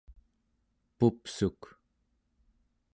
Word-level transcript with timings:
pupsuk 0.97 1.61